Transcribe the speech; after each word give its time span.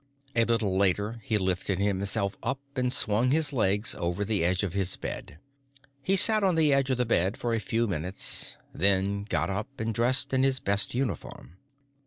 A 0.35 0.45
little 0.45 0.75
later, 0.75 1.21
he 1.23 1.37
lifted 1.37 1.77
himself 1.77 2.35
up 2.41 2.57
and 2.75 2.91
swung 2.91 3.29
his 3.29 3.53
legs 3.53 3.93
over 3.93 4.25
the 4.25 4.43
edge 4.43 4.63
of 4.63 4.73
his 4.73 4.97
bed. 4.97 5.37
He 6.01 6.15
sat 6.15 6.43
on 6.43 6.55
the 6.55 6.73
edge 6.73 6.89
of 6.89 6.97
the 6.97 7.05
bed 7.05 7.37
for 7.37 7.53
a 7.53 7.59
few 7.59 7.85
minutes, 7.85 8.57
then 8.73 9.25
got 9.25 9.51
up 9.51 9.67
and 9.79 9.89
got 9.89 9.93
dressed 9.93 10.33
in 10.33 10.41
his 10.41 10.59
best 10.59 10.95
uniform. 10.95 11.57